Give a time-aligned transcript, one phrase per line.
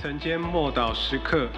[0.00, 1.48] 晨间默祷时刻，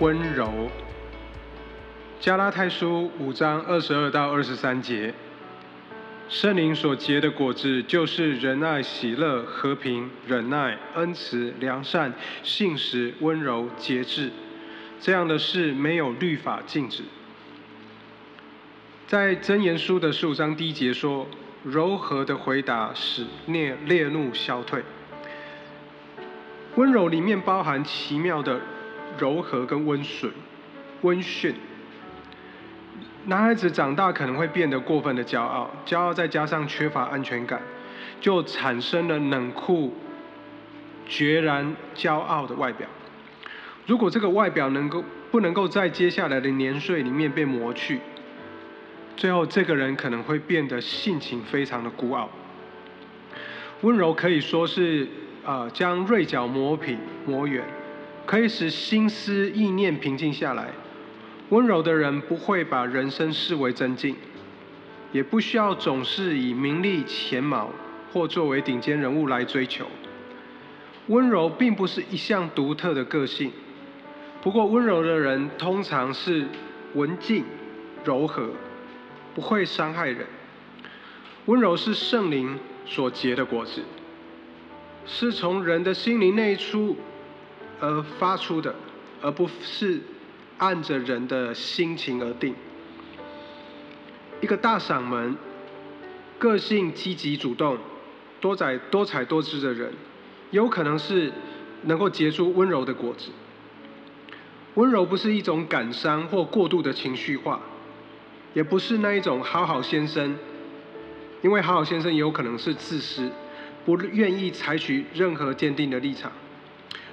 [0.00, 0.68] 温柔。
[2.18, 5.14] 加拉太书五章二十二到二十三节，
[6.28, 14.32] 圣灵所结的果子，就是仁爱、喜乐、和平、忍耐、恩慈、良善、信实、温柔、节制。
[15.00, 17.04] 这样的事没有律法禁止。
[19.06, 21.26] 在箴言书的十五章第一节说
[21.64, 24.82] ：“柔和的回答使烈烈怒消退。”
[26.76, 28.60] 温柔里面包含奇妙的
[29.18, 30.32] 柔和跟温顺、
[31.02, 31.54] 温驯。
[33.24, 37.60] 男孩子长大可能会变得过分的骄傲，骄傲再加上缺乏安全感，
[38.20, 39.96] 就产生了冷酷、
[41.06, 42.88] 决然、骄傲的外表。
[43.88, 47.98] 如果这个外表能够不能够在接下来的年岁里面被磨去，
[49.16, 52.28] 最后这个人可能会变得性情非常的孤傲。
[53.80, 55.08] 温柔可以说是
[55.42, 57.64] 呃，将锐角磨平磨圆，
[58.26, 60.68] 可以使心思意念平静下来。
[61.48, 64.14] 温柔的人不会把人生视为真境，
[65.12, 67.70] 也不需要总是以名利钱毛
[68.12, 69.86] 或作为顶尖人物来追求。
[71.06, 73.50] 温柔并不是一项独特的个性。
[74.40, 76.46] 不过，温柔的人通常是
[76.94, 77.44] 文静、
[78.04, 78.50] 柔和，
[79.34, 80.26] 不会伤害人。
[81.46, 83.82] 温柔是圣灵所结的果子，
[85.06, 86.96] 是从人的心灵内出
[87.80, 88.74] 而发出的，
[89.20, 90.00] 而不是
[90.58, 92.54] 按着人的心情而定。
[94.40, 95.36] 一个大嗓门、
[96.38, 97.76] 个性积极主动、
[98.40, 99.92] 多彩多彩多姿的人，
[100.52, 101.32] 有可能是
[101.82, 103.30] 能够结出温柔的果子。
[104.78, 107.58] 温柔不是一种感伤或过度的情绪化，
[108.54, 110.36] 也不是那一种好好先生，
[111.42, 113.28] 因为好好先生也有可能是自私，
[113.84, 116.30] 不愿意采取任何坚定的立场，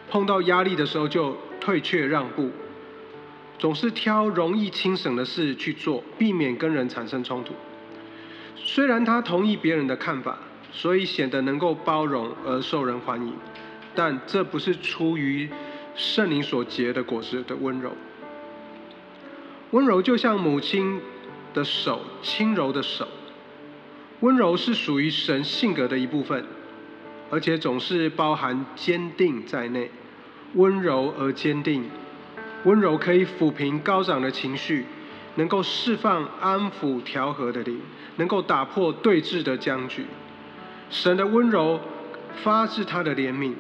[0.08, 2.52] 碰到压力的时候就退却让步，
[3.58, 7.56] 总是挑容易轻省的事去做，避免跟人产生冲突。
[8.56, 10.38] 虽然他同意别人的看法，
[10.72, 13.34] 所以显得能够包容而受人欢迎，
[13.96, 15.50] 但这不是出于。
[15.96, 17.94] 圣灵所结的果实的温柔，
[19.72, 21.00] 温柔就像母亲
[21.54, 23.08] 的手，轻柔的手。
[24.20, 26.46] 温柔是属于神性格的一部分，
[27.30, 29.90] 而且总是包含坚定在内。
[30.54, 31.90] 温柔而坚定，
[32.64, 34.86] 温柔可以抚平高涨的情绪，
[35.36, 37.82] 能够释放安抚调和的灵，
[38.16, 40.06] 能够打破对峙的僵局。
[40.90, 41.80] 神的温柔
[42.44, 43.54] 发自他的怜悯。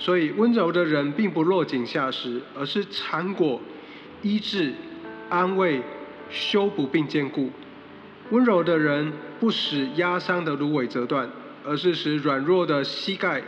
[0.00, 3.60] 所以，温柔的人并不落井下石，而是缠果、
[4.22, 4.72] 医治、
[5.28, 5.82] 安慰、
[6.30, 7.50] 修补并坚固。
[8.30, 11.28] 温柔的人不使压伤的芦苇折断，
[11.66, 13.42] 而是使软弱的膝盖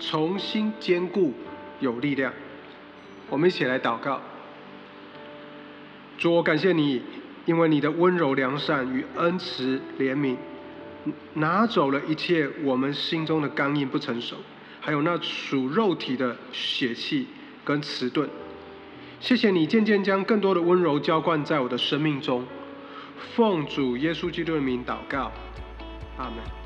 [0.00, 1.32] 重新坚固
[1.78, 2.32] 有力量。
[3.30, 4.20] 我们一起来祷告：
[6.18, 7.02] 主，我感谢你，
[7.46, 10.34] 因为你的温柔良善与恩慈怜悯，
[11.34, 14.38] 拿走了一切我们心中的刚硬不成熟。
[14.84, 17.26] 还有那属肉体的血气
[17.64, 18.28] 跟迟钝，
[19.18, 22.44] 谢谢你渐渐将更多的温柔浇灌在我的生命中，
[23.34, 25.32] 奉主耶稣基督的名祷告，
[26.18, 26.63] 阿门。